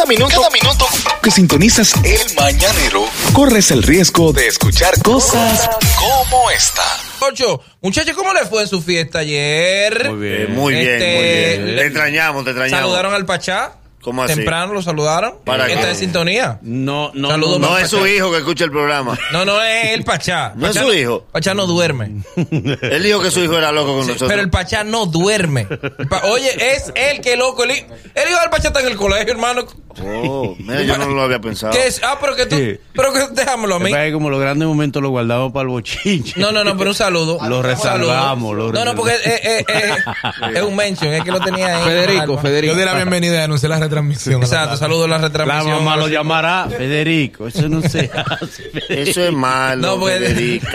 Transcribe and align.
Cada 0.00 0.08
minuto, 0.08 0.34
cada 0.40 0.48
minuto 0.50 0.86
que 1.22 1.30
sintonizas 1.30 1.92
el 2.04 2.34
mañanero, 2.34 3.04
corres 3.34 3.70
el 3.70 3.82
riesgo 3.82 4.32
de 4.32 4.46
escuchar 4.46 4.94
cosas 5.02 5.68
como 5.98 6.50
esta. 6.50 6.82
Ocho, 7.20 7.60
muchachos, 7.82 8.16
¿cómo 8.16 8.32
le 8.32 8.46
fue 8.46 8.62
en 8.62 8.68
su 8.68 8.80
fiesta 8.80 9.18
ayer? 9.18 10.08
Muy 10.10 10.26
bien, 10.26 10.54
muy 10.54 10.72
bien, 10.74 10.88
Este, 10.88 11.14
muy 11.16 11.24
bien. 11.24 11.66
le- 11.76 11.82
Te 11.82 11.86
extrañamos, 11.88 12.44
te 12.44 12.50
extrañamos. 12.52 12.80
¿Saludaron 12.80 13.12
al 13.12 13.26
Pachá? 13.26 13.72
¿Cómo 14.02 14.22
así? 14.22 14.34
Temprano 14.36 14.72
lo 14.72 14.80
saludaron. 14.80 15.34
¿Para 15.44 15.66
¿Está 15.68 15.82
qué? 15.82 15.90
en 15.90 15.94
sintonía? 15.96 16.58
No, 16.62 17.10
no, 17.12 17.28
Saludos, 17.28 17.60
no, 17.60 17.66
No 17.66 17.72
Pachá. 17.74 17.84
es 17.84 17.90
su 17.90 18.06
hijo 18.06 18.30
que 18.30 18.38
escucha 18.38 18.64
el 18.64 18.70
programa. 18.70 19.18
No, 19.32 19.44
no 19.44 19.62
es 19.62 19.90
el 19.92 20.04
Pachá. 20.04 20.54
¿No 20.56 20.68
es 20.68 20.74
su 20.76 20.90
hijo? 20.94 21.26
Pachá 21.30 21.52
no 21.52 21.66
duerme. 21.66 22.22
Él 22.80 23.02
dijo 23.02 23.20
que 23.20 23.30
su 23.30 23.40
hijo 23.44 23.58
era 23.58 23.70
loco 23.72 23.88
con 23.98 24.06
nosotros. 24.06 24.26
Pero 24.30 24.40
el 24.40 24.48
Pachá 24.48 24.84
no 24.84 25.04
duerme. 25.04 25.66
Oye, 26.30 26.74
es 26.74 26.90
él 26.94 27.20
que 27.20 27.36
loco. 27.36 27.64
El 27.64 27.72
hijo 27.72 28.40
del 28.40 28.48
Pachá 28.50 28.68
está 28.68 28.80
en 28.80 28.86
el 28.86 28.96
colegio, 28.96 29.30
hermano. 29.32 29.66
Oh, 30.02 30.56
mira, 30.58 30.82
yo 30.82 30.96
no 30.98 31.06
lo 31.08 31.22
había 31.22 31.40
pensado. 31.40 31.72
¿Qué 31.72 31.86
es? 31.86 32.00
Ah, 32.04 32.18
pero 32.20 32.34
que 32.36 32.46
tú. 32.46 32.56
Pero 32.94 33.12
que 33.12 33.28
déjamelo 33.32 33.76
a 33.76 33.78
mí. 33.78 33.92
Es 33.92 34.12
como 34.12 34.30
los 34.30 34.40
grandes 34.40 34.66
momentos 34.66 35.02
los 35.02 35.10
guardamos 35.10 35.52
para 35.52 35.62
el 35.62 35.68
bochinche. 35.68 36.40
No, 36.40 36.52
no, 36.52 36.64
no, 36.64 36.76
pero 36.76 36.90
un 36.90 36.94
saludo. 36.96 37.38
Lo 37.48 37.62
resalvamos, 37.62 38.56
lo 38.56 38.72
No, 38.72 38.84
no, 38.84 38.94
porque 38.94 39.14
es, 39.14 39.26
es- 39.44 39.64
es- 39.68 40.56
es 40.56 40.62
un 40.62 40.76
mention, 40.76 41.12
es 41.12 41.22
que 41.24 41.30
lo 41.30 41.40
tenía 41.40 41.76
ahí. 41.78 41.84
Federico, 41.84 42.38
Federico. 42.38 42.72
Yo 42.74 42.78
di 42.78 42.84
la 42.84 42.94
bienvenida 42.94 43.34
y 43.36 43.42
anuncié 43.42 43.68
la 43.68 43.78
retransmisión. 43.78 44.40
la 44.40 44.46
Exacto, 44.46 44.76
saludo 44.76 45.04
a 45.04 45.08
la 45.08 45.18
La 45.18 45.28
retransmisión. 45.28 45.84
mamá 45.84 45.96
lo 45.96 46.08
llamará 46.08 46.68
Federico. 46.68 47.46
Eso 47.48 47.68
no 47.68 47.82
se 47.82 48.10
hace. 48.14 48.70
Eso 48.88 49.24
es 49.24 49.32
malo, 49.32 49.86
No, 49.86 50.00
pues- 50.00 50.18
Federico. 50.18 50.66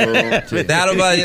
Sí. 0.50 0.56
Déjalo 0.64 0.98
para 0.98 1.16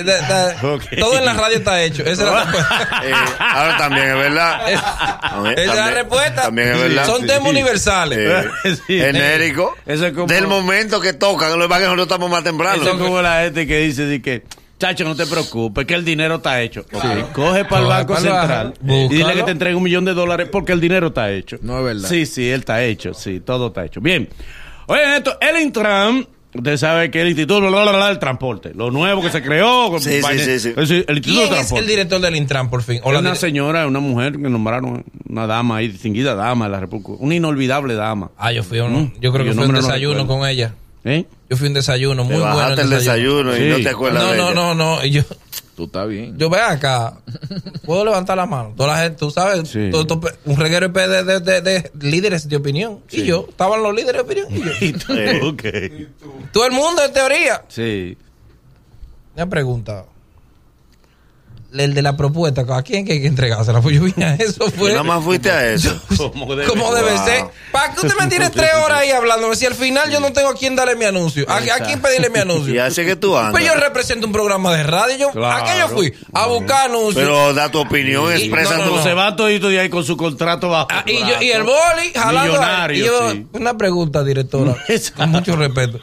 Ok. 0.74 0.82
Todo 0.98 1.18
en 1.18 1.24
la 1.24 1.34
radio 1.34 1.56
está 1.58 1.82
hecho. 1.82 2.02
Esa 2.02 2.10
es 2.12 2.18
la 2.20 2.44
respuesta. 2.44 2.88
Eh, 3.04 3.12
ahora 3.38 3.76
también 3.76 4.06
es 4.08 4.14
verdad. 4.16 4.70
Esa 4.70 5.52
es 5.62 5.74
la 5.74 5.90
respuesta. 5.90 6.42
También 6.42 6.68
es 6.68 6.80
verdad. 6.80 7.06
Son 7.06 7.26
temas 7.26 7.48
universales. 7.50 7.89
Eh, 8.12 8.44
Sí. 8.86 8.98
genérico. 8.98 9.76
Eso 9.86 10.06
es 10.06 10.12
como- 10.12 10.26
Del 10.26 10.46
momento 10.46 11.00
que 11.00 11.12
tocan. 11.12 11.50
Lo 11.58 11.64
que 11.64 11.68
pasa 11.68 11.80
es 11.80 11.84
que 11.84 11.94
nosotros 11.96 12.06
estamos 12.06 12.30
más 12.30 12.44
temprano. 12.44 12.80
Eso 12.82 12.92
es 12.92 12.98
como 12.98 13.20
la 13.22 13.42
gente 13.44 13.66
que 13.66 13.78
dice 13.80 14.04
de 14.06 14.22
que, 14.22 14.44
chacho, 14.78 15.04
no 15.04 15.14
te 15.14 15.26
preocupes, 15.26 15.84
que 15.86 15.94
el 15.94 16.04
dinero 16.04 16.36
está 16.36 16.60
hecho. 16.62 16.84
Ok, 16.92 17.32
Coge 17.32 17.64
para 17.64 17.82
el 17.82 17.88
Banco 17.88 18.16
Central 18.16 18.74
y 18.86 19.08
dile 19.08 19.34
que 19.34 19.42
te 19.42 19.50
entregue 19.50 19.74
un 19.76 19.82
millón 19.82 20.04
de 20.04 20.14
dólares 20.14 20.48
porque 20.50 20.72
el 20.72 20.80
dinero 20.80 21.08
está 21.08 21.30
hecho. 21.30 21.58
No 21.62 21.78
es 21.78 21.84
verdad. 21.84 22.08
Sí, 22.08 22.26
sí, 22.26 22.48
él 22.50 22.60
está 22.60 22.82
hecho. 22.82 23.12
Sí, 23.14 23.40
todo 23.40 23.68
está 23.68 23.84
hecho. 23.84 24.00
Bien. 24.00 24.28
Oye, 24.86 25.16
esto, 25.18 25.36
el 25.40 25.60
Intran, 25.62 26.26
usted 26.54 26.76
sabe 26.76 27.10
que 27.10 27.22
el 27.22 27.28
Instituto 27.28 27.60
bla, 27.60 27.70
bla, 27.82 27.92
bla, 27.92 28.08
del 28.08 28.18
Transporte, 28.18 28.72
lo 28.74 28.90
nuevo 28.90 29.22
que 29.22 29.30
se 29.30 29.42
creó. 29.42 29.98
Sí, 30.00 30.20
sí, 30.22 30.38
sí, 30.38 30.58
sí. 30.60 30.72
es 30.76 30.90
el 30.90 31.16
Instituto 31.16 31.16
de 31.16 31.20
¿Quién 31.22 31.42
es 31.42 31.48
Transporte. 31.50 31.80
el 31.82 31.86
director 31.88 32.20
del 32.20 32.36
Intran, 32.36 32.70
por 32.70 32.82
fin? 32.82 33.00
O 33.04 33.12
Es 33.12 33.18
una 33.18 33.34
señora, 33.34 33.86
una 33.86 34.00
mujer 34.00 34.32
que 34.32 34.38
nombraron, 34.50 35.04
una 35.28 35.46
dama 35.46 35.76
ahí, 35.76 35.88
distinguida 35.88 36.34
dama 36.34 36.66
de 36.66 36.70
la 36.72 36.80
República. 36.80 37.10
Una 37.18 37.34
inolvidable 37.34 37.94
dama. 37.94 38.30
Ah, 38.36 38.52
yo 38.52 38.62
fui 38.62 38.78
a 38.78 38.84
un, 38.84 38.92
Mm. 38.94 39.12
yo 39.20 39.32
creo 39.32 39.44
Yo 39.44 39.50
que 39.52 39.54
fui 39.54 39.62
a 39.64 39.66
un 39.66 39.72
no 39.74 39.80
desayuno 39.80 40.26
con 40.26 40.46
ella. 40.48 40.74
¿Eh? 41.04 41.24
Yo 41.48 41.56
fui 41.56 41.66
a 41.66 41.70
un 41.70 41.74
desayuno 41.74 42.24
muy 42.24 42.34
Te 42.34 42.40
bueno. 42.40 42.56
bajaste 42.56 42.82
el 42.82 42.90
desayuno 42.90 43.56
y 43.56 43.60
Sí. 43.60 43.68
no 43.70 43.76
te 43.78 43.88
acuerdas 43.88 44.22
No, 44.22 44.30
de 44.32 44.36
no, 44.36 44.44
ella. 44.50 44.54
no, 44.54 44.74
no. 44.74 45.04
y 45.04 45.10
Yo, 45.10 45.22
Tú 45.80 45.86
estás 45.86 46.06
bien. 46.08 46.36
yo 46.36 46.50
ve 46.50 46.60
acá. 46.60 47.16
Puedo 47.86 48.04
levantar 48.04 48.36
la 48.36 48.44
mano. 48.44 48.74
Toda 48.76 48.90
la 48.94 49.02
gente, 49.02 49.16
tú 49.18 49.30
sabes, 49.30 49.66
Sí. 49.66 49.88
todo- 49.90 50.06
todo- 50.06 50.30
un 50.44 50.58
reguero 50.58 50.88
de, 50.90 51.24
de, 51.24 51.40
de- 51.40 51.60
de 51.62 51.90
líderes 51.98 52.46
de 52.50 52.56
opinión. 52.56 53.00
Y 53.10 53.22
yo, 53.24 53.46
estaban 53.48 53.82
los 53.82 53.94
líderes 53.94 54.26
de 54.26 54.42
opinión. 54.42 54.46
Y 54.54 54.60
yo. 54.62 54.70
¿Y 54.82 54.92
tú? 54.92 55.12
Eh. 55.14 55.40
Ok. 55.42 55.64
Todo 56.52 56.66
el 56.66 56.72
mundo 56.72 57.02
en 57.02 57.12
teoría. 57.14 57.64
Sí. 57.68 58.18
Una 59.36 59.48
pregunta. 59.48 60.04
El 61.72 61.94
de 61.94 62.02
la 62.02 62.16
propuesta, 62.16 62.64
¿a 62.68 62.82
quién 62.82 63.04
que 63.06 63.12
hay 63.12 63.20
que 63.20 63.28
entregársela? 63.28 63.80
Pues 63.80 63.94
yo 63.94 64.02
vine 64.02 64.24
a 64.24 64.34
eso, 64.34 64.68
fue. 64.72 64.90
Nada 64.90 65.04
más 65.04 65.22
fuiste 65.22 65.50
a 65.52 65.72
eso. 65.72 66.00
Como 66.16 66.56
debe, 66.56 66.68
Como 66.68 66.92
debe 66.94 67.12
Wow. 67.12 67.24
ser. 67.24 67.44
¿Para 67.70 67.94
qué 67.94 68.06
usted 68.06 68.18
me 68.20 68.26
tiene 68.26 68.50
tres 68.50 68.70
horas 68.84 68.98
ahí 69.00 69.10
hablando? 69.10 69.54
Si 69.54 69.66
al 69.66 69.74
final 69.74 70.10
yo 70.10 70.18
no 70.18 70.32
tengo 70.32 70.48
a 70.48 70.54
quién 70.54 70.74
darle 70.74 70.96
mi 70.96 71.04
anuncio. 71.04 71.44
¿A, 71.48 71.58
a 71.58 71.78
quién 71.86 72.00
pedirle 72.02 72.28
mi 72.28 72.38
anuncio? 72.40 72.74
Y 72.74 72.78
así 72.78 73.04
que 73.04 73.14
tú 73.14 73.36
andas. 73.36 73.52
Pues 73.52 73.64
yo 73.64 73.74
represento 73.74 74.26
un 74.26 74.32
programa 74.32 74.74
de 74.74 74.82
radio. 74.82 75.30
Yo, 75.32 75.46
¿A 75.46 75.62
qué 75.64 75.78
yo 75.78 75.88
fui? 75.88 76.12
A 76.32 76.46
buscar 76.48 76.90
anuncios. 76.90 77.14
Pero 77.14 77.54
da 77.54 77.70
tu 77.70 77.78
opinión, 77.78 78.30
Y- 78.32 78.42
expresa 78.42 78.76
no, 78.76 78.84
no, 78.86 78.90
tu... 78.90 78.96
no. 78.96 79.02
Se 79.04 79.14
va 79.14 79.36
todito 79.36 79.68
de 79.68 79.78
ahí 79.80 79.88
con 79.88 80.02
su 80.04 80.16
contrato 80.16 80.70
bajo. 80.70 80.88
Ah, 80.90 81.04
y, 81.06 81.18
yo, 81.20 81.40
y 81.40 81.50
el 81.52 81.62
boli 81.62 82.10
jalando. 82.14 82.50
Millonario, 82.52 82.96
y 83.04 83.06
yo, 83.06 83.30
sí. 83.30 83.46
Una 83.52 83.76
pregunta, 83.78 84.24
directora. 84.24 84.74
Con 85.16 85.30
mucho 85.30 85.54
respeto. 85.54 86.00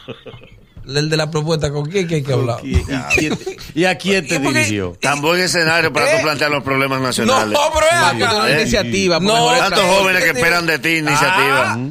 El 0.87 1.09
de 1.09 1.17
la 1.17 1.29
propuesta, 1.29 1.69
¿con 1.71 1.85
quién 1.89 2.07
que 2.07 2.15
hay 2.15 2.23
que 2.23 2.33
hablar? 2.33 2.59
¿Y, 2.63 2.77
y 2.77 2.83
quién 3.15 3.35
te- 3.35 3.57
¿Y 3.75 3.85
a 3.85 3.97
quién 3.97 4.25
te 4.27 4.39
dirigió? 4.39 4.93
Tan 5.01 5.21
buen 5.21 5.41
escenario 5.41 5.91
para 5.91 6.11
¿Eh? 6.13 6.17
tú 6.17 6.23
plantear 6.23 6.49
los 6.51 6.63
problemas 6.63 6.99
No, 6.99 7.07
nacionales. 7.07 7.57
pero 7.73 7.85
es 8.27 8.33
una 8.33 8.49
Eh. 8.49 8.61
iniciativa. 8.61 9.19
No, 9.19 9.51
Tantos 9.57 9.83
jóvenes 9.83 10.23
que 10.23 10.29
esperan 10.31 10.65
de 10.65 10.79
ti 10.79 10.89
iniciativa. 10.97 11.73
Ah. 11.73 11.89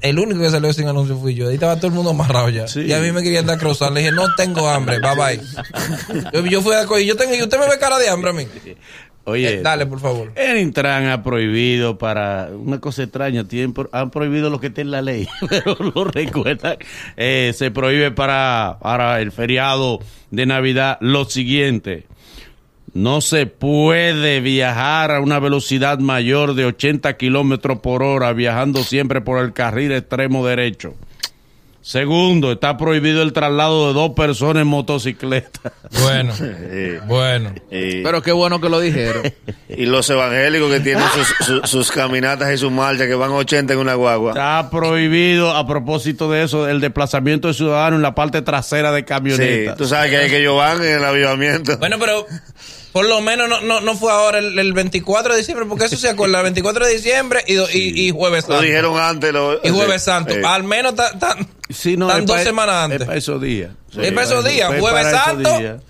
El 0.00 0.18
único 0.18 0.40
que 0.42 0.50
salió 0.50 0.70
sin 0.74 0.86
anuncio 0.86 1.16
fui 1.18 1.34
yo. 1.34 1.48
Ahí 1.48 1.54
estaba 1.54 1.76
todo 1.76 1.86
el 1.86 1.94
mundo 1.94 2.10
amarrado 2.10 2.50
ya. 2.50 2.68
Sí. 2.68 2.80
Y 2.82 2.92
a 2.92 2.98
mí 3.00 3.10
me 3.10 3.22
querían 3.22 3.46
dar 3.46 3.56
cruzar. 3.58 3.90
Le 3.90 4.00
dije, 4.00 4.12
no 4.12 4.34
tengo 4.34 4.68
hambre, 4.68 4.98
bye 4.98 5.14
bye. 5.16 5.40
yo, 6.34 6.44
yo 6.44 6.60
fui 6.60 6.74
a 6.74 6.84
coger. 6.84 7.04
Yo 7.06 7.16
tengo, 7.16 7.34
y 7.34 7.40
usted 7.42 7.58
me 7.58 7.66
ve 7.68 7.78
cara 7.78 7.98
de 7.98 8.10
hambre 8.10 8.30
a 8.30 8.32
mí. 8.34 8.46
Oye, 9.26 9.54
Eh, 9.54 9.60
dale, 9.62 9.86
por 9.86 10.00
favor. 10.00 10.32
el 10.36 10.58
Intran 10.58 11.06
ha 11.06 11.22
prohibido 11.22 11.96
para 11.96 12.50
una 12.54 12.78
cosa 12.78 13.04
extraña, 13.04 13.44
tiempo, 13.44 13.88
han 13.90 14.10
prohibido 14.10 14.50
lo 14.50 14.60
que 14.60 14.66
está 14.66 14.82
en 14.82 14.90
la 14.90 15.00
ley, 15.00 15.26
pero 15.48 15.76
lo 15.94 16.04
recuerdan. 16.04 16.76
Eh, 17.16 17.52
se 17.54 17.70
prohíbe 17.70 18.10
para, 18.10 18.78
para 18.82 19.20
el 19.22 19.32
feriado 19.32 20.00
de 20.30 20.44
Navidad 20.46 20.98
lo 21.00 21.24
siguiente. 21.24 22.06
No 22.92 23.20
se 23.22 23.46
puede 23.46 24.40
viajar 24.40 25.10
a 25.10 25.20
una 25.20 25.40
velocidad 25.40 25.98
mayor 25.98 26.54
de 26.54 26.66
80 26.66 27.16
kilómetros 27.16 27.80
por 27.80 28.02
hora, 28.04 28.32
viajando 28.34 28.84
siempre 28.84 29.20
por 29.20 29.42
el 29.42 29.52
carril 29.52 29.90
extremo 29.92 30.46
derecho. 30.46 30.94
Segundo, 31.86 32.50
está 32.52 32.78
prohibido 32.78 33.20
el 33.20 33.34
traslado 33.34 33.88
de 33.88 33.92
dos 33.92 34.12
personas 34.12 34.62
en 34.62 34.66
motocicleta. 34.68 35.70
Bueno, 36.00 36.32
bueno. 37.06 37.52
Pero 37.68 38.22
qué 38.22 38.32
bueno 38.32 38.58
que 38.58 38.70
lo 38.70 38.80
dijeron. 38.80 39.22
y 39.68 39.84
los 39.84 40.08
evangélicos 40.08 40.70
que 40.72 40.80
tienen 40.80 41.04
sus, 41.10 41.46
su- 41.46 41.60
sus 41.66 41.90
caminatas 41.92 42.50
y 42.54 42.56
sus 42.56 42.72
marchas 42.72 43.06
que 43.06 43.14
van 43.14 43.32
80 43.32 43.74
en 43.74 43.78
una 43.78 43.94
guagua. 43.96 44.30
Está 44.30 44.70
prohibido, 44.70 45.50
a 45.54 45.66
propósito 45.66 46.30
de 46.30 46.44
eso, 46.44 46.66
el 46.66 46.80
desplazamiento 46.80 47.48
de 47.48 47.54
ciudadanos 47.54 47.98
en 47.98 48.02
la 48.02 48.14
parte 48.14 48.40
trasera 48.40 48.90
de 48.90 49.00
Sí, 49.00 49.04
camionetas. 49.04 49.76
tú 49.76 49.86
sabes 49.86 50.10
que 50.10 50.16
hay 50.16 50.30
que 50.30 50.38
ellos 50.40 50.56
van 50.56 50.82
en 50.82 50.88
el 50.90 51.04
avivamiento. 51.04 51.76
Bueno, 51.76 51.98
pero 52.00 52.26
por 52.92 53.04
lo 53.06 53.20
menos 53.20 53.46
no, 53.46 53.60
no, 53.60 53.82
no 53.82 53.94
fue 53.94 54.10
ahora 54.10 54.38
el, 54.38 54.58
el 54.58 54.72
24 54.72 55.32
de 55.34 55.38
diciembre, 55.40 55.66
porque 55.68 55.84
eso 55.84 55.96
se 55.98 56.08
acuerda, 56.08 56.38
el 56.38 56.44
24 56.44 56.86
de 56.86 56.92
diciembre 56.94 57.40
y, 57.46 57.54
do- 57.54 57.68
y, 57.70 58.06
y 58.08 58.10
Jueves 58.10 58.44
Lo 58.48 58.54
Santo. 58.54 58.62
dijeron 58.62 58.98
antes. 58.98 59.32
Lo, 59.34 59.60
Y 59.62 59.68
Jueves 59.68 60.00
sí, 60.02 60.06
Santo. 60.06 60.32
eh. 60.32 60.42
Al 60.46 60.64
menos 60.64 60.94
ta- 60.94 61.18
ta- 61.18 61.36
Sí, 61.74 61.96
no, 61.96 62.06
están 62.08 62.22
es 62.22 62.26
dos 62.28 62.36
pa- 62.38 62.42
semanas 62.44 62.74
antes. 62.84 63.00
Es 63.00 63.06
para 63.06 63.18
esos 63.18 63.42
días. 63.42 63.70
Es 63.98 64.12
para 64.12 64.26
esos 64.26 64.44
días, 64.44 64.72
Es 64.72 64.80
Jueves 64.80 65.06
Santo. 65.10 65.58
días. 65.58 65.80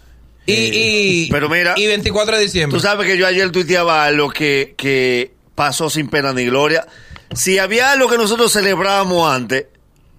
y, 0.47 0.53
y, 0.55 1.29
Pero 1.31 1.49
mira, 1.49 1.75
y 1.77 1.87
24 1.87 2.37
de 2.37 2.43
diciembre. 2.43 2.77
Tú 2.79 2.83
sabes 2.85 3.07
que 3.07 3.17
yo 3.17 3.27
ayer 3.27 3.51
tuiteaba 3.51 4.05
algo 4.05 4.31
que, 4.31 4.75
que 4.77 5.33
pasó 5.55 5.89
sin 5.91 6.09
pena 6.09 6.33
ni 6.33 6.45
gloria. 6.47 6.87
Si 7.35 7.59
había 7.59 7.93
algo 7.93 8.09
que 8.09 8.17
nosotros 8.19 8.53
celebrábamos 8.53 9.31
antes, 9.33 9.67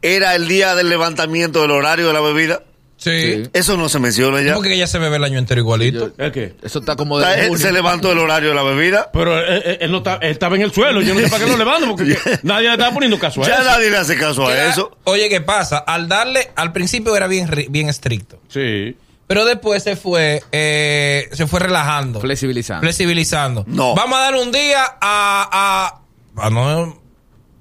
era 0.02 0.36
el 0.36 0.48
día 0.48 0.76
del 0.76 0.90
levantamiento 0.90 1.62
del 1.62 1.72
horario 1.72 2.08
de 2.08 2.14
la 2.14 2.22
bebida. 2.22 2.64
Sí. 3.12 3.44
Eso 3.54 3.78
no 3.78 3.88
se 3.90 4.00
menciona 4.00 4.42
ya. 4.42 4.54
Porque 4.56 4.74
ella 4.74 4.88
se 4.88 4.98
bebe 5.00 5.18
el 5.18 5.24
año 5.24 5.38
entero 5.40 5.62
igualito. 5.62 6.12
¿Es 6.18 6.32
qué? 6.32 6.56
Eso 6.64 6.80
está 6.80 6.96
como 6.96 7.20
de 7.20 7.46
él 7.48 7.58
se 7.58 7.72
levantó 7.72 8.12
el 8.12 8.18
horario 8.20 8.50
de 8.50 8.56
la 8.56 8.64
bebida. 8.64 9.10
Pero 9.14 9.38
él, 9.38 9.62
él- 9.66 9.78
él 9.82 9.92
no 9.92 9.98
está- 10.00 10.16
él 10.22 10.32
estaba 10.32 10.56
en 10.56 10.64
el 10.64 10.72
suelo. 10.74 11.02
Yo 11.02 11.14
no 11.14 11.20
sé 11.22 11.30
para 11.30 11.46
qué 11.46 11.50
lo 11.52 11.58
levanto, 11.58 11.88
porque 11.96 12.18
nadie 12.44 12.68
le 12.68 12.74
estaba 12.74 12.94
poniendo 12.94 13.20
caso 13.20 13.44
a 13.44 13.48
Ya 13.48 13.56
eso. 13.56 13.64
nadie 13.64 13.90
le 13.90 13.98
hace 13.98 14.18
caso 14.18 14.48
a 14.48 14.66
eso. 14.70 14.98
Oye, 15.06 15.30
¿qué 15.30 15.42
pasa? 15.42 15.78
Al 15.78 16.08
darle, 16.08 16.52
al 16.56 16.72
principio 16.74 17.16
era 17.16 17.28
bien, 17.28 17.48
ri- 17.48 17.68
bien 17.70 17.90
estricto. 17.90 18.40
Sí. 18.48 18.96
Pero 19.28 19.44
después 19.46 19.82
se 19.82 19.96
fue, 19.96 20.44
eh, 20.52 21.30
se 21.32 21.48
fue 21.48 21.60
relajando. 21.60 22.20
Flexibilizando. 22.22 22.82
flexibilizando. 22.82 23.64
No. 23.68 23.96
Vamos 23.96 24.18
a 24.20 24.22
dar 24.22 24.36
un 24.36 24.52
día 24.52 24.84
a, 25.02 26.00
a, 26.40 26.44
a 26.46 26.50
no 26.50 27.02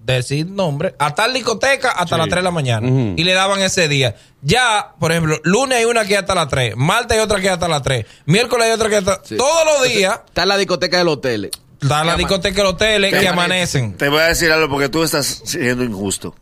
decir 0.04 0.46
nombre, 0.46 0.94
a 0.98 1.14
tal 1.14 1.32
discoteca 1.32 1.90
hasta 1.90 2.16
Sí. 2.16 2.20
las 2.20 2.28
3 2.28 2.36
de 2.36 2.42
la 2.42 2.50
mañana. 2.50 2.88
Y 3.16 3.24
le 3.24 3.32
daban 3.32 3.60
ese 3.60 3.88
día. 3.88 4.16
Ya, 4.42 4.92
por 5.00 5.10
ejemplo, 5.12 5.40
lunes 5.44 5.78
hay 5.78 5.84
una 5.86 6.04
que 6.04 6.16
hasta 6.16 6.34
las 6.34 6.48
3, 6.48 6.74
martes 6.76 7.16
hay 7.16 7.22
otra 7.24 7.40
que 7.40 7.48
hasta 7.48 7.66
las 7.68 7.82
3, 7.82 8.04
miércoles 8.26 8.66
hay 8.66 8.72
otra 8.72 8.88
que 8.90 8.96
hasta... 8.96 9.20
Sí. 9.24 9.36
Todos 9.36 9.64
los 9.64 9.88
días 9.88 10.20
Está 10.26 10.42
en 10.42 10.48
la 10.48 10.56
discoteca 10.58 10.98
del 10.98 11.08
hotel. 11.08 11.50
da 11.80 12.04
la 12.04 12.12
ama- 12.12 12.18
discoteca 12.18 12.56
de 12.56 12.62
los 12.64 12.72
hoteles 12.74 13.12
que 13.14 13.20
que 13.20 13.28
amanecen. 13.28 13.96
Te 13.96 14.08
voy 14.08 14.20
a 14.20 14.24
decir 14.24 14.50
algo 14.52 14.68
porque 14.68 14.88
tú 14.88 15.02
estás 15.02 15.42
siendo 15.44 15.82
injusto. 15.84 16.34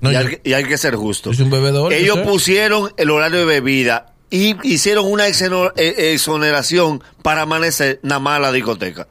No, 0.00 0.10
y, 0.10 0.14
yo- 0.14 0.20
hay, 0.20 0.26
que- 0.28 0.40
y 0.44 0.52
hay 0.52 0.64
que 0.64 0.78
ser 0.78 0.94
justo. 0.94 1.30
Un 1.30 1.50
bebedor, 1.50 1.92
Ellos 1.92 2.18
pusieron 2.20 2.92
el 2.96 3.10
horario 3.10 3.40
de 3.40 3.44
bebida 3.44 4.12
y 4.30 4.54
hicieron 4.68 5.06
una 5.10 5.26
eh, 5.26 6.12
exoneración 6.12 7.02
para 7.22 7.42
amanecer 7.42 7.98
nada 8.04 8.20
más 8.20 8.40
la 8.40 8.52
discoteca. 8.52 9.08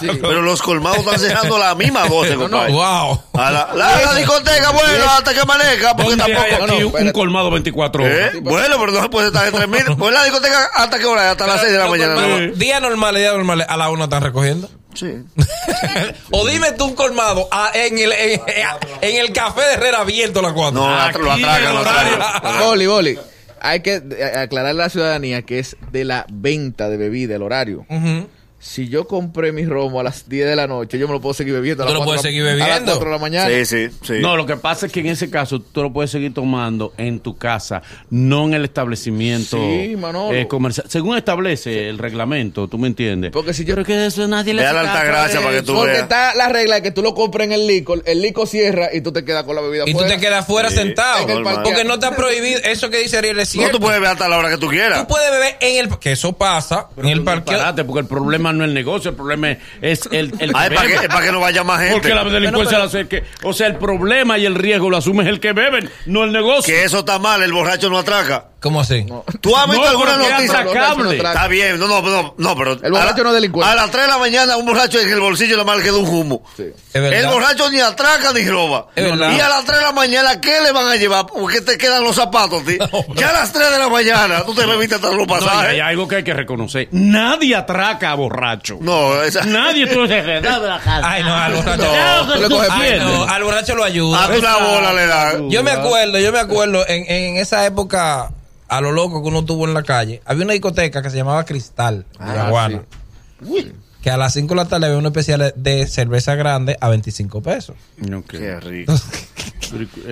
Sí. 0.00 0.08
Pero 0.22 0.42
los 0.42 0.60
colmados 0.62 0.98
están 0.98 1.18
cerrando 1.18 1.58
la 1.58 1.74
misma 1.74 2.04
voz, 2.06 2.28
No, 2.28 2.34
no, 2.36 2.40
compadre. 2.42 2.72
Wow. 2.72 3.22
A 3.34 3.50
la, 3.50 3.70
la- 3.74 4.02
la 4.02 4.14
discoteca, 4.14 4.70
bueno, 4.70 5.04
hasta 5.10 5.34
que 5.34 5.40
amanezca, 5.40 5.94
porque 5.96 6.10
¿Dónde 6.16 6.24
hay 6.24 6.32
tampoco. 6.32 6.54
aquí 6.64 6.66
no, 6.72 6.78
un 6.78 6.86
espérate. 6.86 7.12
colmado 7.12 7.50
24 7.50 8.04
horas? 8.04 8.34
¿Eh? 8.34 8.40
Bueno, 8.42 8.76
pero 8.78 8.92
no 8.92 9.02
se 9.02 9.08
puede 9.08 9.26
estar 9.28 9.46
entre 9.46 9.66
mil. 9.66 9.82
Pues 9.98 10.12
la 10.14 10.24
discoteca, 10.24 10.70
¿hasta 10.74 10.98
qué 10.98 11.06
hora? 11.06 11.30
Hasta 11.30 11.46
las 11.46 11.60
6 11.60 11.72
de 11.72 11.78
la 11.78 11.88
mañana. 11.88 12.14
¿no? 12.14 12.38
Día 12.54 12.80
normal, 12.80 13.14
día 13.16 13.32
normal, 13.32 13.64
a 13.68 13.76
la 13.76 13.90
1 13.90 14.04
están 14.04 14.22
recogiendo. 14.22 14.70
Sí. 14.94 15.14
o 16.32 16.46
dime 16.46 16.72
tú 16.72 16.86
un 16.86 16.94
colmado 16.94 17.46
ah, 17.52 17.70
en, 17.74 17.98
el, 17.98 18.10
en, 18.12 18.40
en 19.00 19.16
el 19.16 19.32
café 19.32 19.60
de 19.60 19.72
Herrera 19.74 20.00
abierto 20.00 20.40
a 20.40 20.42
las 20.42 20.52
4. 20.52 20.72
No, 20.80 20.88
Aquí 21.00 21.18
lo 21.18 21.30
atracan, 21.32 21.64
el 21.66 21.74
lo 21.74 21.80
horario. 21.80 22.14
atracan. 22.14 22.60
Boli, 22.60 22.86
boli. 22.86 23.18
Hay 23.60 23.80
que 23.82 23.94
eh, 24.16 24.24
aclararle 24.36 24.82
a 24.82 24.84
la 24.86 24.90
ciudadanía 24.90 25.42
que 25.42 25.58
es 25.58 25.76
de 25.90 26.04
la 26.04 26.26
venta 26.30 26.88
de 26.88 26.96
bebida, 26.96 27.36
el 27.36 27.42
horario. 27.42 27.86
Si 28.60 28.88
yo 28.88 29.06
compré 29.06 29.52
mi 29.52 29.64
romo 29.64 30.00
a 30.00 30.02
las 30.02 30.28
10 30.28 30.46
de 30.48 30.56
la 30.56 30.66
noche, 30.66 30.98
yo 30.98 31.06
me 31.06 31.14
lo 31.14 31.20
puedo 31.20 31.32
seguir 31.32 31.54
bebiendo. 31.54 31.84
a 31.84 31.86
Tú 31.86 31.92
las 31.92 32.00
lo 32.00 32.04
puedes 32.04 32.22
seguir 32.22 32.42
A 32.42 32.46
las 32.46 32.58
bebiendo. 32.58 32.92
4 32.92 33.04
de 33.08 33.14
la 33.14 33.20
mañana. 33.20 33.48
Sí, 33.48 33.64
sí, 33.64 33.96
sí. 34.02 34.14
No, 34.20 34.36
lo 34.36 34.46
que 34.46 34.56
pasa 34.56 34.86
es 34.86 34.92
que 34.92 34.98
en 34.98 35.06
ese 35.06 35.30
caso 35.30 35.60
tú 35.60 35.80
lo 35.82 35.92
puedes 35.92 36.10
seguir 36.10 36.34
tomando 36.34 36.92
en 36.96 37.20
tu 37.20 37.36
casa, 37.38 37.82
no 38.10 38.46
en 38.46 38.54
el 38.54 38.64
establecimiento 38.64 39.56
Sí, 39.56 39.94
Manolo. 39.96 40.34
eh, 40.36 40.48
comercial. 40.48 40.86
Según 40.90 41.16
establece 41.16 41.88
el 41.88 41.98
reglamento, 41.98 42.66
¿tú 42.66 42.78
me 42.78 42.88
entiendes? 42.88 43.30
Porque 43.30 43.54
si 43.54 43.64
yo 43.64 43.74
Pero 43.76 43.86
que 43.86 44.06
eso 44.06 44.26
nadie 44.26 44.52
le 44.54 44.62
Ve 44.62 44.68
a 44.68 44.72
la 44.72 44.80
alta 44.80 45.04
gracia 45.04 45.40
para 45.40 45.52
que 45.52 45.62
tú 45.62 45.74
Porque 45.74 45.92
veas. 45.92 46.02
está 46.02 46.34
la 46.34 46.48
regla 46.48 46.74
de 46.76 46.82
que 46.82 46.90
tú 46.90 47.00
lo 47.02 47.14
compras 47.14 47.46
en 47.46 47.52
el 47.52 47.64
licor, 47.66 48.02
el 48.06 48.20
licor 48.20 48.48
cierra 48.48 48.88
y 48.92 49.00
tú 49.02 49.12
te 49.12 49.24
quedas 49.24 49.44
con 49.44 49.54
la 49.54 49.60
bebida 49.62 49.84
Y 49.86 49.92
tú 49.94 50.04
te 50.04 50.18
quedas 50.18 50.44
fuera 50.46 50.68
Sí, 50.68 50.76
sentado. 50.76 51.22
en 51.22 51.30
el 51.30 51.42
normal. 51.44 51.62
Porque 51.62 51.84
no 51.84 51.94
está 51.94 52.16
prohibido. 52.16 52.58
Eso 52.64 52.90
que 52.90 52.98
dice 52.98 53.18
Ariel 53.18 53.38
es 53.38 53.54
No, 53.54 53.60
cierto. 53.62 53.78
tú 53.78 53.84
puedes 53.84 54.00
ver 54.00 54.10
hasta 54.10 54.28
la 54.28 54.36
hora 54.36 54.50
que 54.50 54.58
tú 54.58 54.66
quieras. 54.66 54.98
Tú 55.02 55.06
puedes 55.06 55.30
beber 55.30 55.56
en 55.60 55.76
el. 55.86 55.98
Que 56.00 56.10
eso 56.10 56.32
pasa. 56.32 56.88
en 56.96 57.06
el 57.08 57.22
parqueo. 57.22 57.58
Porque 57.86 58.00
el 58.00 58.06
problema 58.06 58.48
no 58.58 58.64
es 58.64 58.68
el 58.68 58.74
negocio, 58.74 59.10
el 59.10 59.16
problema 59.16 59.56
es 59.80 60.06
el, 60.12 60.32
el 60.38 60.40
es 60.40 60.52
para 60.52 60.68
que, 60.68 60.76
bebe. 60.76 60.94
es 60.94 61.08
pa' 61.08 61.22
que 61.22 61.32
no 61.32 61.40
vaya 61.40 61.64
más 61.64 61.78
gente. 61.80 61.94
Porque 61.94 62.14
la 62.14 62.24
delincuencia 62.24 62.78
la 62.78 62.84
hace 62.84 63.08
que, 63.08 63.24
o 63.42 63.52
sea, 63.52 63.66
el 63.68 63.76
problema 63.76 64.36
y 64.38 64.44
el 64.46 64.54
riesgo 64.54 64.90
lo 64.90 64.96
asume 64.98 65.28
el 65.28 65.40
que 65.40 65.52
beben, 65.52 65.90
no 66.06 66.24
el 66.24 66.32
negocio. 66.32 66.74
Que 66.74 66.84
eso 66.84 66.98
está 67.00 67.18
mal, 67.18 67.42
el 67.42 67.52
borracho 67.52 67.88
no 67.88 67.98
atraca. 67.98 68.46
¿Cómo 68.60 68.80
así? 68.80 69.06
¿Tú 69.40 69.56
has 69.56 69.66
visto 69.70 69.82
No, 69.84 69.88
alguna 69.88 70.16
noticia? 70.16 70.58
atracable. 70.60 71.16
Está 71.16 71.46
bien, 71.46 71.78
no, 71.78 71.86
no, 71.86 72.02
no, 72.02 72.34
no, 72.36 72.56
pero. 72.56 72.72
El 72.82 72.90
borracho 72.90 73.14
a 73.14 73.16
la- 73.18 73.22
no 73.22 73.28
es 73.28 73.34
delincuente. 73.36 73.70
A 73.70 73.74
las 73.76 73.90
3 73.92 74.02
de 74.06 74.08
la 74.08 74.18
mañana, 74.18 74.56
un 74.56 74.66
borracho 74.66 74.98
en 74.98 75.08
el 75.12 75.20
bolsillo 75.20 75.52
nada 75.56 75.64
más 75.64 75.76
le 75.78 75.84
queda 75.84 75.96
un 75.98 76.08
humo. 76.08 76.42
Sí. 76.56 76.64
Es 76.92 77.00
verdad. 77.00 77.20
El 77.20 77.26
borracho 77.28 77.70
ni 77.70 77.78
atraca 77.78 78.32
ni 78.32 78.48
roba. 78.48 78.88
Es 78.96 79.04
verdad. 79.04 79.30
Y 79.36 79.38
a 79.38 79.48
las 79.48 79.64
3 79.64 79.78
de 79.78 79.84
la 79.84 79.92
mañana, 79.92 80.40
¿qué 80.40 80.60
le 80.60 80.72
van 80.72 80.88
a 80.88 80.96
llevar? 80.96 81.26
Porque 81.26 81.60
te 81.60 81.78
quedan 81.78 82.02
los 82.02 82.16
zapatos, 82.16 82.64
tío. 82.64 82.78
No, 83.08 83.14
Ya 83.14 83.30
a 83.30 83.32
las 83.34 83.52
3 83.52 83.70
de 83.70 83.78
la 83.78 83.88
mañana, 83.88 84.42
tú 84.44 84.52
te 84.54 84.66
bebiste 84.66 84.96
hasta 84.96 85.12
los 85.12 85.18
No, 85.18 85.22
y 85.22 85.36
hay 85.36 85.40
pasajes. 85.40 85.80
algo 85.82 86.08
que 86.08 86.16
hay 86.16 86.24
que 86.24 86.34
reconocer. 86.34 86.88
Nadie 86.90 87.54
atraca 87.54 88.10
a 88.10 88.14
borracho. 88.16 88.37
No, 88.80 89.22
esa. 89.22 89.44
Nadie 89.44 89.86
tú 89.86 90.02
dices, 90.02 90.42
"Dame 90.42 90.66
la 90.66 90.78
casa". 90.78 91.00
Ay, 91.10 91.22
no, 91.22 91.34
al 91.34 91.54
borracho. 91.54 91.82
No, 92.26 92.32
tú 92.34 92.40
le 92.40 92.48
coges 92.48 92.70
Ay, 92.70 92.98
no, 93.00 93.24
al 93.24 93.42
borracho 93.44 93.74
lo 93.74 93.84
ayuda. 93.84 94.24
A 94.24 94.28
una 94.28 94.56
bola 94.58 94.92
le 94.92 95.06
da. 95.06 95.32
Yo 95.48 95.62
me 95.62 95.70
acuerdo, 95.70 96.18
yo 96.18 96.32
me 96.32 96.38
acuerdo, 96.40 96.86
en, 96.88 97.04
en 97.10 97.36
esa 97.36 97.64
época, 97.66 98.30
a 98.68 98.80
lo 98.80 98.92
loco 98.92 99.22
que 99.22 99.28
uno 99.28 99.44
tuvo 99.44 99.66
en 99.66 99.74
la 99.74 99.82
calle, 99.82 100.22
había 100.24 100.44
una 100.44 100.52
discoteca 100.52 101.02
que 101.02 101.10
se 101.10 101.16
llamaba 101.16 101.44
Cristal, 101.44 102.04
Ah, 102.18 102.34
Yaguana, 102.34 102.82
que 104.02 104.10
a 104.10 104.16
las 104.16 104.32
5 104.34 104.54
de 104.54 104.56
la 104.56 104.68
tarde 104.68 104.86
había 104.86 104.98
un 104.98 105.06
especial 105.06 105.52
de 105.56 105.86
cerveza 105.86 106.34
grande 106.36 106.76
a 106.80 106.88
25 106.88 107.42
pesos. 107.42 107.76
Ok. 108.14 108.30
Qué 108.30 108.60
rico. 108.60 108.92
Eh, 108.92 108.96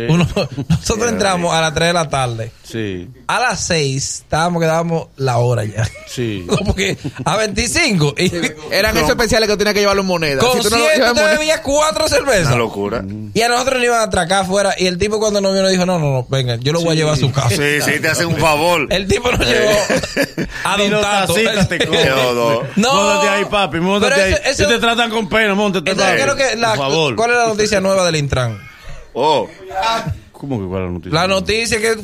Uno- 0.08 0.26
nosotros 0.68 1.08
entramos 1.10 1.52
a 1.54 1.60
las 1.60 1.74
3 1.74 1.88
de 1.88 1.92
la 1.92 2.08
tarde. 2.08 2.52
Sí, 2.62 3.08
A 3.28 3.38
las 3.40 3.60
6 3.60 4.22
estábamos 4.24 4.60
que 4.60 4.66
dábamos 4.66 5.08
la 5.16 5.38
hora 5.38 5.64
ya. 5.64 5.88
sí. 6.08 6.44
Como 6.48 6.74
que 6.74 6.96
a 7.24 7.36
25. 7.36 8.14
Y 8.18 8.30
Eran 8.72 8.96
esos 8.96 9.10
especiales 9.10 9.48
que 9.48 9.54
tú 9.54 9.58
tenías 9.58 9.74
que 9.74 9.80
llevarlo 9.80 10.02
en 10.02 10.08
moneda. 10.08 10.40
con 10.40 10.56
Si 10.62 10.68
tú 10.68 10.70
no 10.70 10.78
lo 10.78 10.84
100 10.86 10.96
llevas 10.96 11.12
tú 11.14 11.20
en 11.20 11.24
te 11.26 11.36
bebías 11.38 11.60
cuatro 11.60 12.08
cervezas. 12.08 12.48
Una 12.48 12.56
locura. 12.56 13.04
Y 13.34 13.40
a 13.42 13.48
nosotros 13.48 13.76
nos 13.76 13.84
iban 13.84 14.00
a 14.00 14.04
atracar 14.04 14.42
afuera. 14.42 14.74
Y 14.78 14.86
el 14.86 14.98
tipo 14.98 15.18
cuando 15.18 15.40
nos 15.40 15.52
vio 15.52 15.62
nos 15.62 15.70
dijo, 15.70 15.86
no, 15.86 15.98
no, 15.98 16.12
no, 16.12 16.26
venga, 16.28 16.56
yo 16.56 16.72
lo 16.72 16.80
voy 16.80 16.90
a 16.92 16.94
llevar 16.94 17.14
a 17.14 17.16
su 17.18 17.30
casa. 17.32 17.50
Sí, 17.50 17.80
sí, 17.84 18.00
te 18.00 18.08
hacen 18.08 18.26
un 18.26 18.36
favor. 18.36 18.86
El 18.90 19.06
tipo 19.06 19.30
nos 19.30 19.40
llevó 19.46 19.70
a 20.64 20.76
Don 20.76 20.90
los 20.90 21.00
Tato. 21.02 21.34
tacitas 21.34 21.68
te 21.68 21.86
cogen. 21.86 22.08
No, 22.08 22.32
no. 22.34 22.62
No. 22.76 22.94
Móntate 22.94 23.28
ahí, 23.28 23.44
papi, 23.44 23.80
móntate 23.80 24.22
ahí. 24.22 24.32
eso- 24.32 24.42
eso- 24.44 24.62
Si 24.64 24.68
te 24.68 24.78
tratan 24.78 25.10
con 25.10 25.28
pena, 25.28 25.54
móntate 25.54 25.94
la- 25.94 26.68
Por 26.74 26.78
favor. 26.78 27.16
¿Cuál 27.16 27.30
es 27.30 27.36
la 27.36 27.46
noticia 27.46 27.80
nueva 27.80 28.04
del 28.04 28.16
Intran? 28.16 28.58
Oh, 29.18 29.48
¿Cómo 30.38 30.60
que 30.60 30.66
cuál 30.66 30.82
es 30.82 30.86
la 30.88 30.92
noticia? 30.92 31.20
La 31.20 31.26
noticia 31.28 31.80
que 31.80 31.96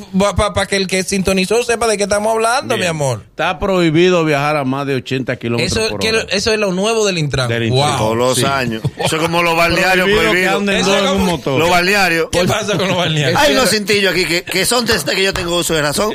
para 0.54 0.66
que 0.66 0.76
el 0.76 0.86
que 0.86 1.02
sintonizó 1.02 1.62
sepa 1.62 1.86
de 1.86 1.96
qué 1.98 2.04
estamos 2.04 2.32
hablando, 2.32 2.76
mi 2.76 2.86
amor. 2.86 3.22
Está 3.30 3.58
prohibido 3.58 4.24
viajar 4.24 4.56
a 4.56 4.64
más 4.64 4.86
de 4.86 4.94
80 4.96 5.36
kilómetros 5.36 5.76
Eso, 5.76 5.88
por 5.90 6.04
eso 6.04 6.52
es 6.52 6.58
lo 6.58 6.72
nuevo 6.72 7.04
del 7.06 7.18
Intran. 7.18 7.48
Del 7.48 7.64
Intran. 7.64 7.96
todos 7.98 8.08
Wow. 8.08 8.14
los 8.16 8.38
sí. 8.38 8.44
años. 8.44 8.82
Eso 8.96 9.16
es 9.16 9.22
como 9.22 9.42
los 9.42 9.56
balnearios 9.56 10.06
Prohibido 10.08 10.60
prohibidos. 10.64 11.18
motor. 11.20 11.58
Los 11.58 11.70
balnearios. 11.70 12.28
¿Qué 12.32 12.44
pasa 12.44 12.76
con 12.78 12.88
los 12.88 12.96
balnearios? 12.96 13.40
Hay 13.40 13.52
unos 13.54 13.68
cintillos 13.70 14.12
aquí 14.12 14.24
que, 14.24 14.42
que 14.42 14.64
son 14.64 14.86
desde 14.86 15.14
que 15.14 15.22
yo 15.24 15.32
tengo 15.34 15.56
uso 15.56 15.74
de 15.74 15.82
razón. 15.82 16.14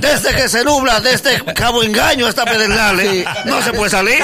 Desde 0.00 0.34
que 0.34 0.48
se 0.48 0.64
nubla, 0.64 1.00
desde 1.00 1.42
Cabo 1.54 1.82
Engaño 1.82 2.26
hasta 2.26 2.44
Pedernales, 2.44 3.24
no 3.46 3.62
se 3.62 3.72
puede 3.72 3.90
salir. 3.90 4.18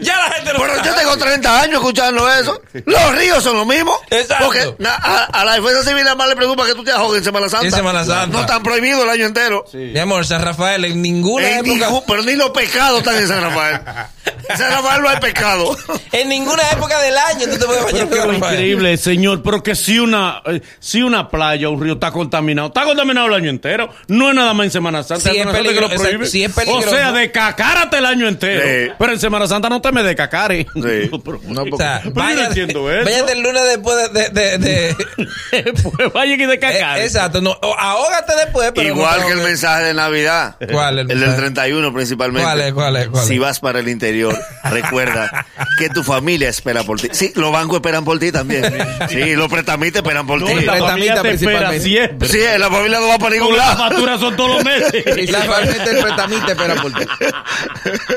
Ya 0.00 0.16
la 0.16 0.34
gente 0.36 0.52
lo 0.52 0.60
Pero 0.60 0.82
yo 0.84 0.94
tengo 0.94 1.16
30 1.16 1.60
años 1.62 1.74
escuchando 1.74 2.30
eso. 2.32 2.60
Los 2.86 3.16
ríos 3.16 3.42
son 3.42 3.56
lo 3.56 3.64
mismo. 3.64 3.92
Exacto. 4.10 4.44
Porque 4.46 4.74
na- 4.78 4.94
a, 4.94 5.24
a 5.24 5.44
la 5.44 5.54
defensa 5.54 5.82
civil 5.84 6.04
nada 6.04 6.16
más 6.16 6.28
le 6.28 6.36
preocupa 6.36 6.59
que 6.66 6.74
tú 6.74 6.84
te 6.84 6.90
ahogues 6.92 7.18
en 7.18 7.24
Semana 7.24 7.48
Santa. 7.48 7.66
En 7.66 7.72
Semana 7.72 8.04
Santa. 8.04 8.26
No 8.26 8.40
están 8.40 8.62
prohibidos 8.62 9.02
el 9.04 9.10
año 9.10 9.26
entero. 9.26 9.64
Mi 9.72 9.98
amor, 9.98 10.24
San 10.26 10.42
Rafael, 10.42 10.84
en 10.84 11.00
ninguna 11.02 11.48
En 11.48 11.58
época. 11.66 11.86
ningún- 11.86 12.02
pero 12.06 12.22
ni 12.22 12.34
los 12.34 12.50
pecados 12.50 12.98
están 13.00 13.16
en 13.16 13.28
San 13.28 13.42
Rafael. 13.42 13.80
Rafael 14.58 15.02
no 15.02 15.08
hay 15.08 15.18
pecado. 15.18 15.76
En 16.12 16.28
ninguna 16.28 16.62
época 16.72 16.98
del 17.00 17.16
año 17.16 17.46
tú 17.52 17.56
te 17.58 17.64
puedes 17.66 17.84
bañar 17.84 18.08
Pero 18.10 18.32
increíble, 18.34 18.96
señor, 18.96 19.42
pero 19.44 19.62
que 19.62 19.76
si 19.76 19.98
una, 20.00 20.42
eh, 20.44 20.60
si 20.80 21.02
una 21.02 21.28
playa 21.28 21.68
o 21.68 21.72
un 21.72 21.80
río 21.80 21.92
está 21.94 22.10
contaminado, 22.10 22.66
está 22.68 22.82
contaminado 22.84 23.28
el 23.28 23.34
año 23.34 23.48
entero, 23.50 23.90
no 24.08 24.28
es 24.30 24.34
nada 24.34 24.52
más 24.52 24.64
en 24.64 24.70
Semana 24.72 25.02
Santa, 25.04 25.30
Semana 25.30 25.38
es 25.38 25.44
Santa 25.56 25.58
que 25.62 25.68
peligro- 25.68 25.80
lo 25.82 25.88
prohíbe. 25.88 26.06
exacto, 26.08 26.26
sí, 26.26 26.42
es 26.44 26.52
peligroso. 26.52 26.88
O 26.88 26.90
sea, 26.92 27.12
de 27.12 27.30
cacárate 27.30 27.98
el 27.98 28.06
año 28.06 28.26
entero, 28.26 28.60
Sí. 28.60 28.92
pero 28.98 29.12
en 29.12 29.20
Semana 29.20 29.46
Santa 29.46 29.68
no 29.68 29.80
te 29.80 29.92
me 29.92 30.02
de 30.02 30.16
cacare. 30.16 30.66
Sí. 30.74 30.80
Pero- 31.24 31.40
No, 31.44 31.62
O 31.62 31.76
sea, 31.76 32.00
Pero 32.02 32.10
yo 32.10 32.10
no 32.10 32.12
váyate, 32.14 32.44
entiendo 32.46 32.90
eso. 32.92 33.04
váyate 33.04 33.32
el 33.32 33.40
lunes 33.42 33.62
después 33.68 34.12
de. 34.12 34.28
de, 34.30 34.58
de- 34.58 34.58
de- 34.58 35.72
pues 35.82 36.12
vaya 36.12 36.36
que 36.36 36.46
de 36.48 36.58
cacare. 36.58 37.02
Eh, 37.02 37.04
exacto, 37.04 37.40
no, 37.40 37.50
o 37.62 37.76
ahógate 37.78 38.34
después, 38.34 38.72
pero. 38.74 38.88
Igual 38.88 39.20
no 39.20 39.26
que 39.28 39.32
el 39.34 39.40
mensaje 39.42 39.84
de 39.84 39.94
Navidad. 39.94 40.56
¿Cuál 40.72 40.98
es 40.98 41.04
el 41.04 41.10
El 41.12 41.18
del 41.20 41.28
mensaje? 41.28 41.40
31 41.42 41.92
principalmente. 41.94 42.42
¿Cuál 42.44 42.60
es, 42.62 42.72
cuál 42.72 42.96
es, 42.96 43.08
cuál 43.08 43.24
si 43.24 43.34
es? 43.34 43.40
vas 43.40 43.60
para 43.60 43.78
el 43.78 43.88
interior, 43.88 44.36
recuerda 44.64 45.46
que 45.78 45.88
tu 45.90 46.02
familia 46.02 46.48
espera 46.48 46.82
por 46.84 47.00
ti. 47.00 47.08
Sí, 47.12 47.32
los 47.36 47.52
bancos 47.52 47.76
esperan 47.76 48.04
por 48.04 48.18
ti 48.18 48.30
también. 48.32 48.64
Sí, 49.08 49.34
los 49.34 49.48
pretamites 49.48 49.96
esperan 50.02 50.26
por 50.26 50.40
No, 50.40 50.46
ti. 50.46 50.64
la 50.64 50.76
familia 50.78 51.22
te 51.22 51.30
espera 51.32 51.72
siempre. 51.78 52.28
Sí, 52.28 52.38
la 52.58 52.70
familia 52.70 53.00
no 53.00 53.08
va 53.08 53.18
para 53.18 53.30
ningún 53.30 53.48
Porque 53.48 53.60
las 53.60 53.78
lado. 53.78 53.90
facturas 53.90 54.20
son 54.20 54.36
todos 54.36 54.50
los 54.56 54.64
meses. 54.64 55.02
Principalmente 55.04 55.90
el 55.90 55.98
pretamite 55.98 56.52
espera 56.52 56.74
por 56.76 56.92
ti. 56.92 57.04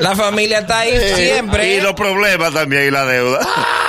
La 0.00 0.14
familia 0.16 0.58
está 0.60 0.80
ahí 0.80 0.98
siempre. 1.16 1.76
Y 1.76 1.80
los 1.80 1.94
problemas 1.94 2.52
también 2.52 2.88
y 2.88 2.90
la 2.90 3.04
deuda. 3.04 3.40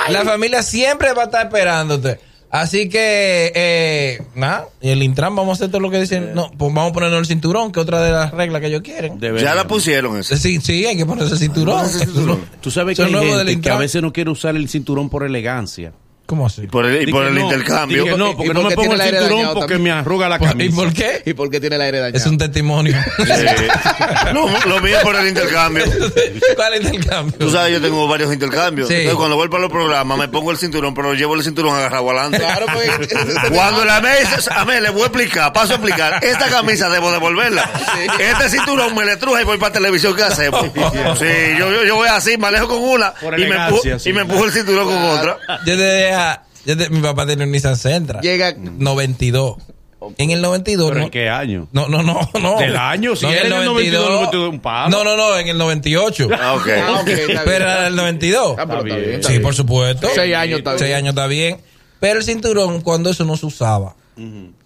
La 0.08 0.24
familia 0.24 0.62
siempre 0.62 1.12
va 1.12 1.22
a 1.22 1.24
estar 1.26 1.46
esperándote. 1.46 2.20
Así 2.60 2.88
que, 2.88 3.52
eh, 3.54 4.22
nada, 4.34 4.68
el 4.80 5.02
Intran 5.02 5.36
vamos 5.36 5.50
a 5.50 5.54
hacer 5.54 5.70
todo 5.70 5.80
lo 5.80 5.90
que 5.90 6.00
dicen. 6.00 6.34
No, 6.34 6.50
pues 6.50 6.72
vamos 6.72 6.90
a 6.90 6.94
ponernos 6.94 7.20
el 7.20 7.26
cinturón, 7.26 7.70
que 7.70 7.80
es 7.80 7.84
otra 7.84 8.00
de 8.00 8.10
las 8.10 8.32
reglas 8.32 8.60
que 8.60 8.68
ellos 8.68 8.80
quieren. 8.82 9.20
Debería. 9.20 9.50
Ya 9.50 9.54
la 9.54 9.66
pusieron 9.66 10.18
eso. 10.18 10.36
Sí, 10.36 10.60
sí, 10.62 10.86
hay 10.86 10.96
que 10.96 11.04
ponerse 11.04 11.34
el 11.34 11.38
cinturón. 11.38 11.86
Tú 12.60 12.70
sabes 12.70 12.96
que 12.96 13.04
hay 13.04 13.12
gente 13.12 13.60
que 13.60 13.70
a 13.70 13.76
veces 13.76 14.00
no 14.00 14.12
quiere 14.12 14.30
usar 14.30 14.56
el 14.56 14.68
cinturón 14.68 15.10
por 15.10 15.24
elegancia. 15.24 15.92
¿Cómo 16.26 16.46
así? 16.46 16.62
Y 16.62 16.66
por 16.66 16.84
el, 16.84 17.08
y 17.08 17.12
por 17.12 17.24
el 17.24 17.34
no, 17.36 17.40
intercambio. 17.42 18.16
no, 18.16 18.30
¿Y 18.32 18.34
porque 18.34 18.52
por 18.52 18.54
no 18.54 18.62
qué 18.62 18.68
me 18.68 18.74
pongo 18.74 18.94
el 18.94 19.00
cinturón 19.00 19.54
porque 19.54 19.74
también? 19.74 19.82
me 19.82 19.90
arruga 19.92 20.28
la 20.28 20.36
¿Y 20.36 20.40
camisa. 20.40 20.76
por 20.76 20.92
qué? 20.92 21.22
¿Y 21.24 21.34
por 21.34 21.50
qué 21.50 21.60
tiene 21.60 21.76
el 21.76 21.82
aire 21.82 21.98
dañado? 22.00 22.18
Es 22.18 22.26
un 22.26 22.36
testimonio. 22.36 22.96
Sí. 23.16 24.32
Lo, 24.32 24.48
lo 24.66 24.80
mío 24.80 24.96
es 24.98 25.02
por 25.04 25.14
el 25.16 25.28
intercambio. 25.28 25.84
¿Cuál 26.56 26.74
es 26.74 26.84
el 26.90 27.06
cambio? 27.06 27.38
Tú 27.38 27.50
sabes, 27.50 27.72
yo 27.74 27.80
tengo 27.80 28.08
varios 28.08 28.32
intercambios. 28.32 28.88
Sí. 28.88 28.94
Entonces, 28.94 29.16
cuando 29.16 29.36
voy 29.36 29.48
para 29.48 29.62
los 29.62 29.70
programas, 29.70 30.18
me 30.18 30.26
pongo 30.28 30.50
el 30.50 30.58
cinturón, 30.58 30.94
pero 30.94 31.14
llevo 31.14 31.34
el 31.36 31.44
cinturón 31.44 31.76
agarrado 31.76 32.10
adelante. 32.10 32.38
Claro, 32.38 32.66
porque... 32.72 33.08
Cuando 33.54 33.84
la 33.84 34.00
mesa, 34.00 34.52
a 34.60 34.64
ver, 34.64 34.82
le 34.82 34.90
voy 34.90 35.02
a 35.02 35.06
explicar, 35.06 35.52
paso 35.52 35.74
a 35.74 35.76
explicar. 35.76 36.24
Esta 36.24 36.48
camisa 36.48 36.88
debo 36.88 37.12
devolverla. 37.12 37.70
Este 38.18 38.48
cinturón 38.50 38.94
me 38.96 39.04
le 39.04 39.16
truja 39.16 39.42
y 39.42 39.44
voy 39.44 39.58
para 39.58 39.72
televisión. 39.72 40.14
¿Qué 40.16 40.22
hacemos? 40.24 40.66
Sí, 41.16 41.24
yo, 41.58 41.70
yo, 41.72 41.84
yo 41.84 41.94
voy 41.96 42.08
así, 42.08 42.36
manejo 42.36 42.68
con 42.68 42.78
una 42.82 43.14
y 43.36 43.46
me, 43.46 43.56
empujo, 43.56 43.82
sí. 43.98 44.10
y 44.10 44.12
me 44.12 44.22
empujo 44.22 44.44
el 44.44 44.52
cinturón 44.52 44.86
con 44.86 44.96
otra. 45.04 45.38
Yo 45.64 45.76
te 45.76 46.12
te- 46.64 46.90
mi 46.90 47.00
papá 47.00 47.26
tiene 47.26 47.44
un 47.44 47.52
Nissan 47.52 47.76
Sentra. 47.76 48.20
Llega... 48.20 48.54
92. 48.56 49.56
En 50.18 50.30
el 50.30 50.40
92, 50.42 50.88
¿Pero 50.88 50.98
no. 51.00 51.04
en 51.06 51.10
qué 51.10 51.28
año? 51.28 51.68
No, 51.72 51.88
no, 51.88 52.02
no, 52.02 52.28
no. 52.40 52.58
¿Del 52.58 52.76
año? 52.76 53.16
Si 53.16 53.24
No, 53.26 53.32
era 53.32 53.46
en 53.46 53.52
el 53.52 53.64
92, 53.64 54.08
92, 54.10 54.50
un 54.50 54.60
palo. 54.60 54.90
No, 54.90 55.02
no, 55.02 55.16
no, 55.16 55.36
en 55.38 55.48
el 55.48 55.58
98. 55.58 56.28
Ah, 56.38 56.54
ok. 56.54 56.68
Ah, 56.80 56.98
ok, 57.00 57.08
está 57.08 57.26
bien. 57.26 57.40
Pero 57.44 57.64
era 57.64 57.86
el 57.88 57.96
92. 57.96 58.56
Ah, 58.58 58.66
pero 58.66 58.78
está 58.78 58.84
bien. 58.84 58.98
bien. 59.00 59.14
está 59.16 59.26
Sí, 59.28 59.32
bien. 59.32 59.42
por 59.42 59.54
supuesto. 59.54 60.08
Seis 60.14 60.34
años 60.36 60.58
está 60.58 60.70
bien. 60.72 60.78
Seis 60.78 60.94
años 60.94 61.08
está 61.08 61.26
bien. 61.26 61.60
Pero 61.98 62.18
el 62.20 62.24
cinturón, 62.24 62.82
cuando 62.82 63.10
eso 63.10 63.24
no 63.24 63.36
se 63.36 63.46
usaba. 63.46 63.96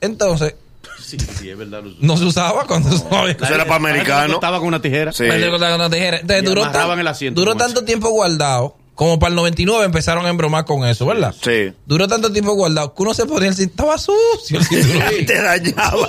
Entonces, 0.01 0.57
Sí, 1.03 1.17
sí, 1.19 1.49
es 1.51 1.57
verdad. 1.57 1.83
no 2.01 2.17
se 2.17 2.25
usaba 2.25 2.65
cuando 2.67 2.91
usaba. 2.95 3.31
Eso 3.31 3.45
era 3.55 3.65
para 3.65 3.77
americano. 3.77 4.35
Estaba 4.35 4.59
con 4.59 4.69
una 4.69 4.83
tijera. 4.83 5.13
Sí. 5.13 5.25
Recordaban 5.25 5.79
con 5.79 5.87
una 5.87 5.91
tijera. 5.95 6.19
Entonces 6.19 6.43
Y 6.43 6.47
duró, 6.47 6.71
tan- 6.71 6.99
el 6.99 7.09
asiento 7.09 7.41
duró 7.41 7.55
tanto 7.57 7.85
tiempo 7.85 8.11
guardado 8.11 8.77
como 9.01 9.19
para 9.19 9.31
el 9.31 9.37
99 9.37 9.87
empezaron 9.87 10.27
a 10.27 10.29
embromar 10.29 10.67
con 10.67 10.85
eso, 10.87 11.07
¿verdad? 11.07 11.35
Sí. 11.43 11.73
Duró 11.87 12.07
tanto 12.07 12.31
tiempo 12.31 12.53
guardado 12.53 12.95
que 12.95 13.03
uno 13.03 13.15
se 13.15 13.25
ponía 13.25 13.49
el 13.49 13.55
cinturón. 13.55 13.95
Estaba 13.97 13.97
sucio 13.97 14.59
el 14.59 14.67
cinturón. 14.67 15.09
Te 15.27 15.41
dañaba. 15.41 16.07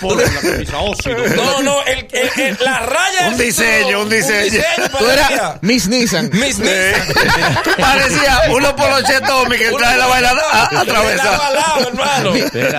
No, 1.34 1.62
no, 1.62 1.82
el, 1.86 2.06
el- 2.12 2.40
el- 2.40 2.56
la 2.64 2.78
raya 2.86 3.30
Un 3.32 3.36
diseño, 3.38 3.78
cinturón, 3.78 4.02
un 4.02 4.08
diseño. 4.10 4.62
Tú 4.96 5.06
eras. 5.06 5.58
Miss 5.62 5.88
Nissan. 5.88 6.30
Miss 6.32 6.60
Nissan. 6.60 7.08
Tú 7.64 7.70
parecía 7.76 8.38
uno 8.54 8.76
por 8.76 8.90
los 8.90 9.02
Tommy 9.26 9.56
que 9.58 9.72
trae 9.72 9.98
la 9.98 10.06
vaina 10.06 10.30
a- 10.30 10.34
Lado 10.34 10.46
a 10.52 10.80
atravesada. 10.82 11.50
hermano. 11.88 12.32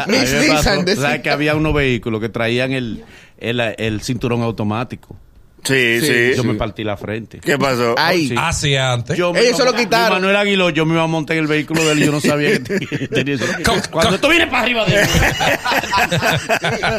Miss 0.07 0.31
Nissan. 0.33 0.87
¿sabes 0.95 1.21
que 1.21 1.29
había 1.29 1.55
unos 1.55 1.73
vehículos 1.73 2.21
que 2.21 2.29
traían 2.29 2.71
el, 2.71 3.03
el, 3.37 3.59
el 3.59 4.01
cinturón 4.01 4.43
automático? 4.43 5.17
Sí, 5.65 5.99
Sí, 5.99 6.07
sí. 6.07 6.31
Yo 6.35 6.43
me 6.43 6.53
partí 6.53 6.83
la 6.83 6.95
frente. 6.95 7.39
¿Qué 7.39 7.57
pasó? 7.57 7.95
Ahí. 7.97 8.29
Sí. 8.29 8.35
Hacia 8.37 8.93
antes. 8.93 9.17
Yo 9.17 9.33
me 9.33 9.39
Ellos 9.41 9.57
se 9.57 9.65
lo 9.65 9.73
quitaron. 9.73 10.09
mi 10.19 10.21
Manuel 10.27 10.35
Aguiló, 10.37 10.69
yo 10.69 10.85
me 10.85 10.93
iba 10.93 11.03
a 11.03 11.07
montar 11.07 11.37
en 11.37 11.43
el 11.43 11.47
vehículo 11.47 11.83
de 11.83 11.91
él 11.93 12.03
y 12.03 12.05
yo 12.05 12.11
no 12.11 12.21
sabía 12.21 12.51
que 12.51 12.59
te- 12.59 12.79
que 12.85 13.07
tenía 13.07 13.35
eso. 13.35 13.45
Cuando 13.91 14.19
tú 14.19 14.27
vienes 14.29 14.47
para 14.49 14.63
arriba 14.63 14.85
de 14.85 15.01
él. 15.01 15.07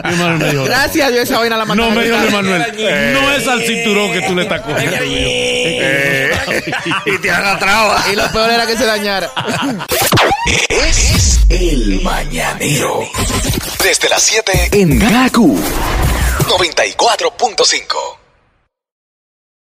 mi 0.05 0.15
Manuel 0.17 0.39
me 0.39 0.51
dijo, 0.51 0.65
Gracias 0.65 1.07
a 1.07 1.11
Dios 1.11 1.23
esa 1.25 1.39
vaina 1.39 1.57
la 1.57 1.65
No 1.65 1.69
mandaron. 1.91 1.95
me 1.97 2.05
dijo 2.05 2.17
a 2.17 2.21
mi. 2.23 2.31
Manuel. 2.31 2.63
No 3.13 3.33
es 3.33 3.47
al 3.49 3.63
cinturón 3.63 4.13
que 4.13 4.21
tú 4.23 4.35
le 4.35 4.43
estás 4.43 4.61
cogiendo. 4.63 4.97
Eh, 5.01 6.33
y 7.07 7.19
te 7.19 7.31
arrastraba. 7.31 8.05
Y 8.13 8.17
lo 8.17 8.31
peor 8.33 8.51
era 8.51 8.67
que 8.67 8.77
se 8.77 8.85
dañara. 8.85 9.31
Es 10.69 11.41
el 11.49 12.01
mañanero. 12.03 13.01
Desde 13.83 14.09
las 14.09 14.23
7 14.23 14.69
en 14.73 14.99
Gaku 14.99 15.57
94.5. 16.49 17.85